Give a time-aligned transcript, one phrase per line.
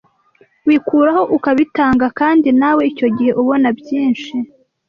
[0.67, 4.31] wikuraho ukabitanga kandi nawe icyo gihe ubona byinshi,